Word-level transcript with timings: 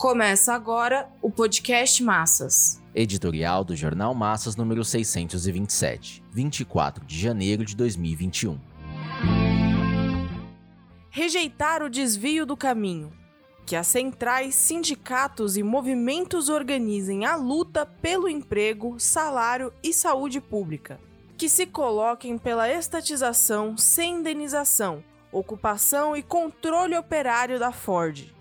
Começa 0.00 0.54
agora 0.54 1.10
o 1.20 1.30
podcast 1.30 2.02
Massas. 2.02 2.80
Editorial 2.94 3.62
do 3.62 3.76
Jornal 3.76 4.14
Massas 4.14 4.56
número 4.56 4.82
627, 4.82 6.24
24 6.32 7.04
de 7.04 7.20
janeiro 7.20 7.66
de 7.66 7.76
2021. 7.76 8.58
Rejeitar 11.10 11.82
o 11.82 11.90
desvio 11.90 12.46
do 12.46 12.56
caminho. 12.56 13.12
Que 13.66 13.76
as 13.76 13.88
centrais, 13.88 14.54
sindicatos 14.54 15.58
e 15.58 15.62
movimentos 15.62 16.48
organizem 16.48 17.26
a 17.26 17.36
luta 17.36 17.84
pelo 17.84 18.26
emprego, 18.26 18.98
salário 18.98 19.70
e 19.82 19.92
saúde 19.92 20.40
pública. 20.40 20.98
Que 21.36 21.46
se 21.46 21.66
coloquem 21.66 22.38
pela 22.38 22.70
estatização 22.70 23.76
sem 23.76 24.14
indenização, 24.14 25.04
ocupação 25.30 26.16
e 26.16 26.22
controle 26.22 26.96
operário 26.96 27.58
da 27.58 27.70
Ford 27.70 28.39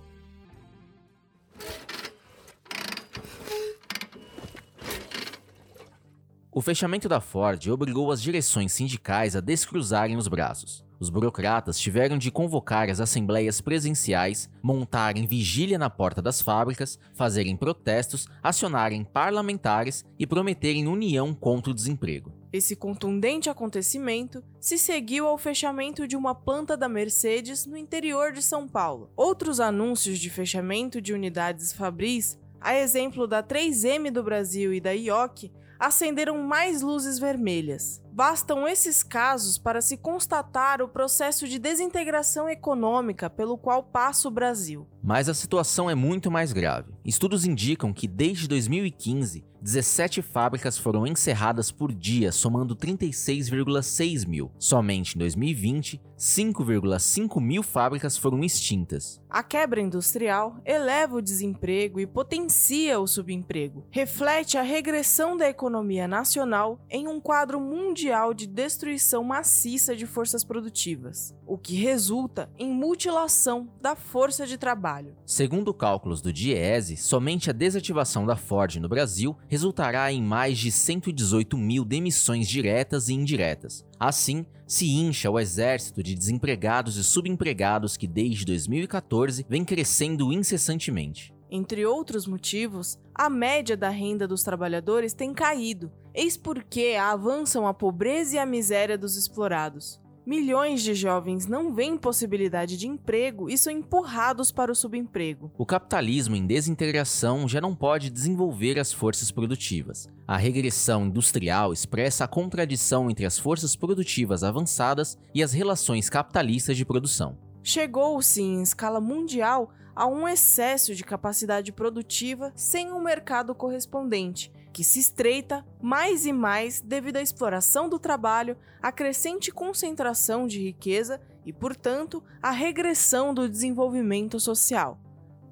O 6.60 6.62
fechamento 6.62 7.08
da 7.08 7.22
Ford 7.22 7.70
obrigou 7.70 8.12
as 8.12 8.22
direções 8.22 8.74
sindicais 8.74 9.34
a 9.34 9.40
descruzarem 9.40 10.18
os 10.18 10.28
braços. 10.28 10.84
Os 11.00 11.10
burocratas 11.10 11.80
tiveram 11.80 12.18
de 12.18 12.30
convocar 12.30 12.90
as 12.90 13.00
assembleias 13.00 13.62
presenciais, 13.62 14.50
montarem 14.62 15.26
vigília 15.26 15.78
na 15.78 15.90
porta 15.90 16.22
das 16.22 16.42
fábricas, 16.42 17.00
fazerem 17.14 17.56
protestos, 17.56 18.28
acionarem 18.44 19.06
parlamentares 19.06 20.04
e 20.20 20.28
prometerem 20.28 20.86
união 20.86 21.34
contra 21.34 21.72
o 21.72 21.74
desemprego. 21.74 22.34
Esse 22.52 22.76
contundente 22.76 23.50
acontecimento 23.50 24.44
se 24.60 24.78
seguiu 24.78 25.28
ao 25.28 25.38
fechamento 25.38 26.06
de 26.06 26.18
uma 26.18 26.36
planta 26.36 26.76
da 26.76 26.90
Mercedes 26.90 27.66
no 27.66 27.78
interior 27.78 28.34
de 28.34 28.44
São 28.44 28.68
Paulo. 28.68 29.10
Outros 29.16 29.62
anúncios 29.62 30.20
de 30.20 30.30
fechamento 30.30 31.02
de 31.02 31.14
unidades 31.14 31.72
Fabris, 31.72 32.38
a 32.60 32.76
exemplo 32.76 33.26
da 33.26 33.42
3M 33.42 34.12
do 34.12 34.22
Brasil 34.22 34.74
e 34.74 34.82
da 34.82 34.92
IOC, 34.92 35.50
acenderam 35.80 36.38
mais 36.44 36.82
luzes 36.82 37.18
vermelhas. 37.18 38.02
Bastam 38.12 38.68
esses 38.68 39.04
casos 39.04 39.58
para 39.58 39.82
se 39.82 39.96
constatar 39.96 40.82
o 40.82 40.88
processo 40.88 41.48
de 41.48 41.60
desintegração 41.60 42.50
econômica 42.50 43.30
pelo 43.30 43.58
qual 43.58 43.84
passa 43.84 44.28
o 44.28 44.32
Brasil. 44.32 44.88
Mas 45.02 45.30
a 45.30 45.34
situação 45.34 45.90
é 45.90 45.96
muito 45.96 46.30
mais 46.30 46.52
grave. 46.52 46.94
Estudos 47.06 47.46
indicam 47.46 47.94
que 47.94 48.08
desde 48.08 48.48
2015, 48.48 49.46
17 49.62 50.22
fábricas 50.22 50.78
foram 50.78 51.06
encerradas 51.06 51.72
por 51.72 51.94
dia, 51.94 52.32
somando 52.32 52.76
36,6 52.76 54.28
mil. 54.28 54.52
Somente 54.58 55.16
em 55.16 55.20
2020, 55.20 56.02
5,5 56.18 57.42
mil 57.42 57.64
fábricas 57.64 58.18
foram 58.18 58.44
extintas. 58.44 59.22
A 59.30 59.44
quebra 59.44 59.82
industrial 59.82 60.58
eleva 60.66 61.18
o 61.18 61.22
desemprego 61.22 62.00
e 62.00 62.08
potencia 62.08 63.00
o 63.00 63.08
subemprego. 63.08 63.86
Reflete 63.92 64.58
a 64.58 64.62
regressão 64.62 65.36
da 65.36 65.50
economia 65.50 66.08
nacional 66.08 66.80
em 66.90 67.08
um 67.08 67.20
quadro 67.20 67.60
mundial 67.60 67.99
de 68.34 68.48
destruição 68.48 69.24
maciça 69.24 69.94
de 69.94 70.06
forças 70.06 70.44
produtivas, 70.44 71.36
o 71.46 71.58
que 71.58 71.76
resulta 71.76 72.50
em 72.58 72.74
mutilação 72.74 73.70
da 73.82 73.94
força 73.94 74.48
de 74.48 74.58
trabalho. 74.58 75.18
Segundo 75.26 75.74
cálculos 75.74 76.22
do 76.22 76.32
DIEESE, 76.32 76.96
somente 76.96 77.50
a 77.50 77.54
desativação 77.54 78.26
da 78.26 78.38
Ford 78.38 78.78
no 78.78 78.88
Brasil 78.88 79.36
resultará 79.50 80.12
em 80.14 80.24
mais 80.24 80.58
de 80.58 80.72
118 80.72 81.58
mil 81.58 81.84
demissões 81.84 82.48
diretas 82.48 83.10
e 83.10 83.14
indiretas. 83.14 83.86
Assim, 84.00 84.46
se 84.66 84.90
incha 84.90 85.30
o 85.30 85.38
exército 85.38 86.02
de 86.02 86.16
desempregados 86.16 86.96
e 86.96 87.04
subempregados 87.04 87.98
que 87.98 88.08
desde 88.08 88.46
2014 88.46 89.46
vem 89.50 89.66
crescendo 89.66 90.32
incessantemente. 90.32 91.34
Entre 91.52 91.86
outros 91.86 92.28
motivos, 92.28 93.00
a 93.14 93.30
média 93.30 93.76
da 93.76 93.90
renda 93.90 94.28
dos 94.28 94.44
trabalhadores 94.44 95.14
tem 95.14 95.34
caído, 95.34 95.92
eis 96.14 96.38
porque 96.38 96.96
avançam 97.00 97.66
a 97.66 97.74
pobreza 97.74 98.36
e 98.36 98.40
a 98.40 98.46
miséria 98.46 98.98
dos 98.98 99.18
explorados. 99.18 100.00
Milhões 100.30 100.84
de 100.84 100.94
jovens 100.94 101.48
não 101.48 101.74
veem 101.74 101.98
possibilidade 101.98 102.78
de 102.78 102.88
emprego 102.88 103.50
e 103.50 103.58
são 103.58 103.74
empurrados 103.74 104.52
para 104.52 104.72
o 104.72 104.76
subemprego. 104.76 105.52
O 105.58 105.66
capitalismo 105.66 106.36
em 106.36 106.46
desintegração 106.46 107.48
já 107.48 107.60
não 107.60 107.74
pode 107.74 108.12
desenvolver 108.12 108.78
as 108.78 108.94
forças 108.94 109.32
produtivas. 109.32 110.08
A 110.28 110.38
regressão 110.38 111.08
industrial 111.08 111.74
expressa 111.74 112.26
a 112.26 112.28
contradição 112.28 113.10
entre 113.10 113.26
as 113.26 113.40
forças 113.40 113.76
produtivas 113.76 114.44
avançadas 114.44 115.18
e 115.34 115.42
as 115.42 115.52
relações 115.52 116.12
capitalistas 116.12 116.78
de 116.78 116.86
produção. 116.86 117.49
Chegou-se 117.64 118.42
em 118.42 118.62
escala 118.62 119.00
mundial 119.02 119.72
a 119.96 120.08
um 120.08 120.28
excesso 120.28 120.96
de 120.96 121.04
capacidade 121.04 121.72
produtiva 121.72 122.54
sem 122.56 122.92
um 122.92 123.02
mercado 123.02 123.54
correspondente, 123.54 124.52
que 124.72 124.84
se 124.84 125.00
estreita 125.00 125.66
mais 125.82 126.26
e 126.26 126.32
mais 126.32 126.80
devido 126.80 127.18
à 127.18 127.22
exploração 127.22 127.90
do 127.90 128.00
trabalho, 128.00 128.58
à 128.82 128.92
crescente 128.92 129.52
concentração 129.52 130.48
de 130.48 130.64
riqueza 130.64 131.20
e, 131.46 131.52
portanto, 131.52 132.24
à 132.42 132.52
regressão 132.52 133.34
do 133.34 133.50
desenvolvimento 133.50 134.40
social. 134.40 135.00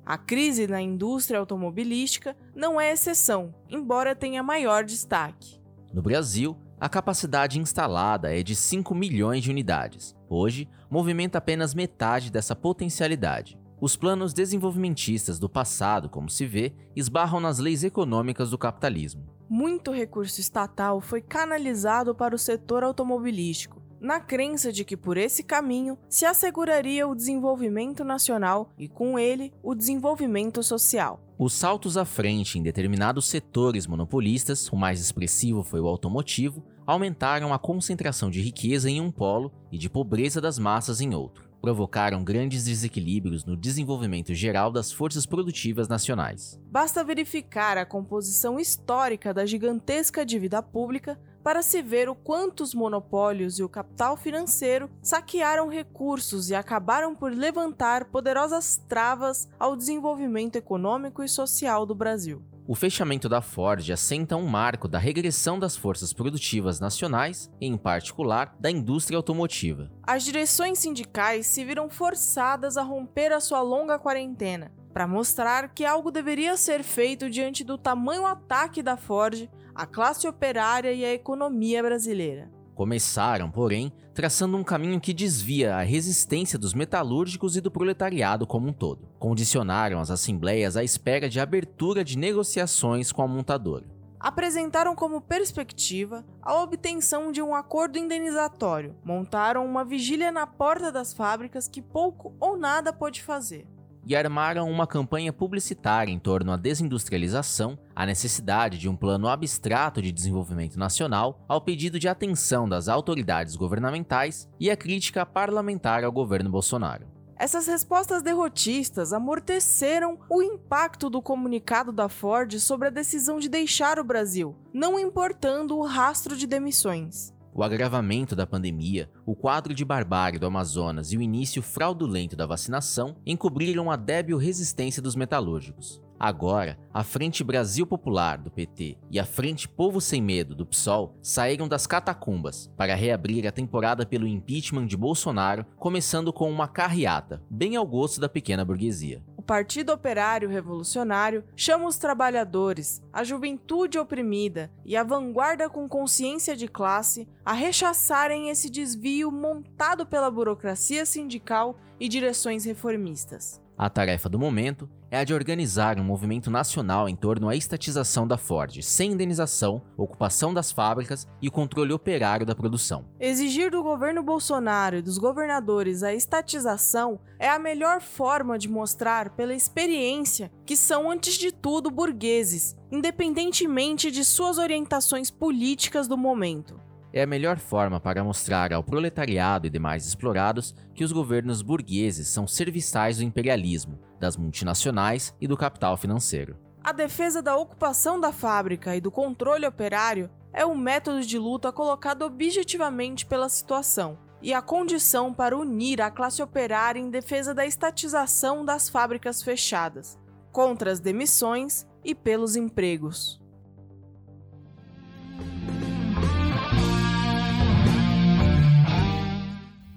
A 0.06 0.18
crise 0.18 0.68
na 0.68 0.82
indústria 0.82 1.40
automobilística 1.40 2.38
não 2.56 2.80
é 2.80 2.94
exceção, 2.94 3.54
embora 3.70 4.16
tenha 4.16 4.42
maior 4.42 4.86
destaque. 4.86 5.60
No 5.94 6.02
Brasil, 6.02 6.58
a 6.80 6.88
capacidade 6.88 7.60
instalada 7.60 8.38
é 8.38 8.44
de 8.44 8.56
5 8.56 8.94
milhões 8.94 9.44
de 9.44 9.50
unidades. 9.50 10.16
Hoje, 10.30 10.70
movimenta 10.90 11.40
apenas 11.40 11.74
metade 11.74 12.32
dessa 12.32 12.56
potencialidade. 12.56 13.58
Os 13.82 13.96
planos 13.96 14.32
desenvolvimentistas 14.32 15.40
do 15.40 15.50
passado, 15.50 16.08
como 16.08 16.30
se 16.30 16.46
vê, 16.46 16.74
esbarram 16.96 17.40
nas 17.40 17.58
leis 17.58 17.84
econômicas 17.84 18.52
do 18.52 18.58
capitalismo. 18.58 19.26
Muito 19.50 19.92
recurso 19.92 20.40
estatal 20.40 21.02
foi 21.02 21.22
canalizado 21.22 22.14
para 22.14 22.36
o 22.36 22.40
setor 22.40 22.84
automobilístico, 22.84 23.82
na 24.00 24.20
crença 24.20 24.72
de 24.72 24.86
que 24.86 24.96
por 24.96 25.18
esse 25.18 25.42
caminho 25.42 25.98
se 26.08 26.26
asseguraria 26.26 27.08
o 27.08 27.16
desenvolvimento 27.16 28.04
nacional 28.04 28.72
e, 28.78 28.88
com 28.88 29.18
ele, 29.18 29.52
o 29.64 29.74
desenvolvimento 29.74 30.62
social. 30.62 31.27
Os 31.40 31.54
saltos 31.54 31.98
à 31.98 32.04
frente 32.04 32.58
em 32.58 32.64
determinados 32.64 33.28
setores 33.28 33.86
monopolistas, 33.86 34.68
o 34.70 34.76
mais 34.76 35.00
expressivo 35.00 35.62
foi 35.62 35.80
o 35.80 35.88
automotivo, 35.88 36.66
aumentaram 36.84 37.54
a 37.54 37.60
concentração 37.60 38.32
de 38.32 38.42
riqueza 38.42 38.90
em 38.90 39.00
um 39.00 39.12
polo 39.12 39.52
e 39.72 39.78
de 39.78 39.88
pobreza 39.88 40.42
das 40.42 40.58
massas 40.58 41.00
em 41.00 41.14
outro 41.14 41.48
provocaram 41.62 42.24
grandes 42.24 42.66
desequilíbrios 42.66 43.44
no 43.44 43.58
desenvolvimento 43.58 44.34
geral 44.34 44.72
das 44.72 44.92
forças 44.92 45.26
produtivas 45.26 45.88
nacionais. 45.88 46.60
Basta 46.72 47.04
verificar 47.04 47.78
a 47.78 47.86
composição 47.86 48.60
histórica 48.60 49.34
da 49.34 49.46
gigantesca 49.46 50.26
dívida 50.26 50.62
pública 50.62 51.20
para 51.48 51.62
se 51.62 51.82
ver 51.82 52.10
o 52.10 52.14
quanto 52.14 52.62
os 52.62 52.74
monopólios 52.74 53.58
e 53.58 53.64
o 53.64 53.70
capital 53.70 54.18
financeiro 54.18 54.90
saquearam 55.02 55.70
recursos 55.70 56.50
e 56.50 56.56
acabaram 56.56 57.16
por 57.16 57.32
levantar 57.32 58.04
poderosas 58.04 58.84
travas 58.90 59.48
ao 59.58 59.74
desenvolvimento 59.74 60.58
econômico 60.58 61.24
e 61.24 61.30
social 61.30 61.86
do 61.86 61.96
Brasil. 61.96 62.44
O 62.68 62.76
fechamento 62.76 63.30
da 63.30 63.42
Ford 63.42 63.90
assenta 63.90 64.36
um 64.36 64.46
marco 64.46 64.90
da 64.90 65.00
regressão 65.00 65.58
das 65.58 65.74
forças 65.74 66.12
produtivas 66.12 66.82
nacionais 66.82 67.50
e, 67.62 67.66
em 67.66 67.78
particular, 67.78 68.54
da 68.60 68.70
indústria 68.70 69.16
automotiva. 69.16 69.90
As 70.04 70.26
direções 70.26 70.80
sindicais 70.80 71.48
se 71.48 71.64
viram 71.64 71.90
forçadas 71.90 72.76
a 72.76 72.84
romper 72.84 73.32
a 73.32 73.40
sua 73.40 73.62
longa 73.62 73.98
quarentena 73.98 74.70
para 74.98 75.08
mostrar 75.08 75.70
que 75.76 75.86
algo 75.86 76.10
deveria 76.10 76.58
ser 76.58 76.82
feito 76.82 77.30
diante 77.30 77.64
do 77.64 77.78
tamanho 77.78 78.26
ataque 78.26 78.82
da 78.82 78.98
Ford 78.98 79.48
à 79.78 79.86
classe 79.86 80.28
operária 80.28 80.92
e 80.92 81.06
à 81.06 81.14
economia 81.14 81.84
brasileira. 81.84 82.50
Começaram, 82.74 83.50
porém, 83.52 83.94
traçando 84.12 84.58
um 84.58 84.64
caminho 84.64 85.00
que 85.00 85.14
desvia 85.14 85.76
a 85.76 85.84
resistência 85.84 86.58
dos 86.58 86.74
metalúrgicos 86.74 87.56
e 87.56 87.62
do 87.62 87.70
proletariado 87.70 88.48
como 88.48 88.70
um 88.70 88.74
todo. 88.74 89.08
Condicionaram 89.20 90.00
as 90.00 90.10
assembleias 90.10 90.76
à 90.76 90.84
espera 90.84 91.30
de 91.30 91.40
abertura 91.40 92.04
de 92.04 92.18
negociações 92.18 93.12
com 93.12 93.22
a 93.22 93.28
montadora. 93.28 93.86
Apresentaram 94.20 94.96
como 94.96 95.22
perspectiva 95.22 96.26
a 96.42 96.60
obtenção 96.60 97.32
de 97.32 97.40
um 97.40 97.54
acordo 97.54 98.00
indenizatório. 98.00 98.96
Montaram 99.04 99.64
uma 99.64 99.86
vigília 99.86 100.32
na 100.32 100.48
porta 100.48 100.92
das 100.92 101.14
fábricas 101.14 101.68
que 101.68 101.84
pouco 101.84 102.36
ou 102.40 102.58
nada 102.58 102.92
pôde 102.92 103.22
fazer 103.22 103.68
e 104.08 104.16
armaram 104.16 104.72
uma 104.72 104.88
campanha 104.88 105.34
publicitária 105.34 106.12
em 106.12 106.18
torno 106.18 106.54
à 106.54 106.56
desindustrialização, 106.56 107.78
a 107.94 108.06
necessidade 108.06 108.78
de 108.78 108.88
um 108.88 108.96
plano 108.96 109.28
abstrato 109.28 110.02
de 110.02 110.14
desenvolvimento 110.14 110.80
nacional, 110.80 111.44
ao 111.46 111.60
pedido 111.60 112.00
de 112.00 112.08
atenção 112.08 112.70
das 112.70 112.88
autoridades 112.88 113.58
governamentais 113.58 114.48
e 114.58 114.72
a 114.72 114.78
crítica 114.78 115.26
parlamentar 115.26 116.06
ao 116.06 116.12
governo 116.12 116.50
Bolsonaro. 116.50 117.06
Essas 117.40 117.68
respostas 117.68 118.24
derrotistas 118.24 119.12
amorteceram 119.12 120.18
o 120.30 120.42
impacto 120.42 121.10
do 121.10 121.22
comunicado 121.22 121.92
da 121.92 122.08
Ford 122.08 122.58
sobre 122.60 122.88
a 122.88 122.92
decisão 122.92 123.40
de 123.40 123.50
deixar 123.50 124.00
o 124.00 124.04
Brasil, 124.06 124.56
não 124.74 124.98
importando 124.98 125.78
o 125.78 125.86
rastro 125.86 126.36
de 126.36 126.48
demissões. 126.48 127.37
O 127.58 127.64
agravamento 127.64 128.36
da 128.36 128.46
pandemia, 128.46 129.10
o 129.26 129.36
quadro 129.36 129.74
de 129.74 129.84
barbárie 129.84 130.38
do 130.38 130.46
Amazonas 130.46 131.12
e 131.12 131.18
o 131.18 131.22
início 131.24 131.64
fraudulento 131.64 132.36
da 132.36 132.46
vacinação 132.46 133.16
encobriram 133.26 133.90
a 133.90 133.96
débil 133.96 134.38
resistência 134.38 135.02
dos 135.02 135.16
metalúrgicos. 135.16 136.00
Agora, 136.20 136.78
a 136.94 137.04
Frente 137.04 137.44
Brasil 137.44 137.88
Popular, 137.88 138.38
do 138.38 138.52
PT, 138.52 139.00
e 139.10 139.20
a 139.20 139.26
Frente 139.26 139.68
Povo 139.68 140.00
Sem 140.00 140.22
Medo, 140.22 140.54
do 140.54 140.68
PSOL, 140.68 141.18
saíram 141.20 141.68
das 141.68 141.88
catacumbas 141.88 142.72
para 142.78 142.94
reabrir 142.94 143.48
a 143.48 143.52
temporada 143.52 144.06
pelo 144.06 144.28
impeachment 144.28 144.86
de 144.86 144.96
Bolsonaro, 144.96 145.66
começando 145.78 146.32
com 146.32 146.52
uma 146.52 146.68
carreata, 146.68 147.42
bem 147.50 147.76
ao 147.76 147.88
gosto 147.88 148.22
da 148.22 148.30
pequena 148.30 148.64
burguesia. 148.64 149.24
Partido 149.48 149.94
Operário 149.94 150.50
Revolucionário 150.50 151.42
chama 151.56 151.88
os 151.88 151.98
trabalhadores, 151.98 153.02
a 153.14 153.24
juventude 153.24 153.98
oprimida 153.98 154.70
e 154.84 154.98
a 154.98 155.04
vanguarda 155.04 155.70
com 155.70 155.88
consciência 155.88 156.54
de 156.54 156.68
classe 156.68 157.26
a 157.46 157.54
rechaçarem 157.54 158.50
esse 158.50 158.70
desvio 158.70 159.32
montado 159.32 160.06
pela 160.06 160.30
burocracia 160.30 161.06
sindical 161.06 161.80
e 161.98 162.10
direções 162.10 162.66
reformistas. 162.66 163.62
A 163.78 163.92
tarefa 163.92 164.28
do 164.28 164.40
momento 164.40 164.90
é 165.12 165.20
a 165.20 165.24
de 165.24 165.36
organizar 165.36 166.00
um 166.00 166.04
movimento 166.04 166.50
nacional 166.50 167.08
em 167.08 167.16
torno 167.16 167.48
à 167.48 167.56
estatização 167.56 168.28
da 168.28 168.36
Ford, 168.36 168.82
sem 168.82 169.12
indenização, 169.12 169.84
ocupação 169.96 170.52
das 170.52 170.72
fábricas 170.72 171.28
e 171.40 171.48
o 171.48 171.52
controle 171.52 171.94
operário 171.94 172.44
da 172.44 172.56
produção. 172.56 173.06
Exigir 173.20 173.70
do 173.70 173.84
governo 173.84 174.24
Bolsonaro 174.24 174.98
e 174.98 175.02
dos 175.04 175.20
governadores 175.20 176.02
a 176.02 176.12
estatização 176.12 177.20
é 177.38 177.48
a 177.48 177.60
melhor 177.60 178.02
forma 178.02 178.58
de 178.58 178.68
mostrar 178.68 179.36
pela 179.36 179.54
experiência 179.54 180.52
que 180.66 180.76
são, 180.76 181.12
antes 181.12 181.36
de 181.36 181.52
tudo, 181.52 181.92
burgueses, 181.92 182.76
independentemente 182.92 184.10
de 184.10 184.26
suas 184.26 184.58
orientações 184.58 185.30
políticas 185.30 186.08
do 186.08 186.18
momento 186.18 186.87
é 187.18 187.24
a 187.24 187.28
melhor 187.28 187.58
forma 187.58 188.00
para 188.00 188.24
mostrar 188.24 188.72
ao 188.72 188.84
proletariado 188.84 189.66
e 189.66 189.70
demais 189.70 190.06
explorados 190.06 190.76
que 190.94 191.04
os 191.04 191.12
governos 191.12 191.62
burgueses 191.62 192.28
são 192.28 192.46
serviçais 192.46 193.18
do 193.18 193.24
imperialismo, 193.24 194.00
das 194.20 194.38
multinacionais 194.38 195.34
e 195.42 195.48
do 195.48 195.58
capital 195.58 195.98
financeiro. 195.98 196.56
A 196.84 196.92
defesa 196.92 197.42
da 197.42 197.58
ocupação 197.58 198.20
da 198.20 198.32
fábrica 198.32 198.96
e 198.96 199.02
do 199.02 199.12
controle 199.12 199.66
operário 199.66 200.30
é 200.54 200.64
o 200.64 200.78
método 200.78 201.22
de 201.22 201.38
luta 201.38 201.72
colocado 201.72 202.22
objetivamente 202.22 203.26
pela 203.26 203.50
situação 203.50 204.20
e 204.42 204.54
a 204.54 204.62
condição 204.62 205.34
para 205.34 205.58
unir 205.58 206.02
a 206.02 206.12
classe 206.12 206.42
operária 206.42 207.00
em 207.00 207.10
defesa 207.10 207.54
da 207.54 207.66
estatização 207.66 208.64
das 208.64 208.88
fábricas 208.88 209.42
fechadas, 209.42 210.20
contra 210.52 210.92
as 210.92 211.00
demissões 211.00 211.88
e 212.04 212.14
pelos 212.14 212.56
empregos. 212.56 213.42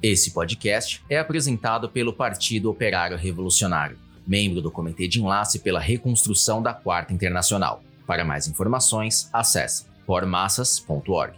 Esse 0.02 0.30
podcast 0.30 1.02
é 1.10 1.18
apresentado 1.18 1.86
pelo 1.88 2.12
Partido 2.12 2.70
Operário 2.70 3.18
Revolucionário, 3.18 3.98
membro 4.26 4.62
do 4.62 4.70
Comitê 4.70 5.06
de 5.06 5.20
Enlace 5.20 5.58
pela 5.58 5.78
Reconstrução 5.78 6.62
da 6.62 6.72
Quarta 6.72 7.12
Internacional. 7.12 7.82
Para 8.06 8.24
mais 8.24 8.48
informações, 8.48 9.28
acesse 9.30 9.84
pormassas.org. 10.06 11.34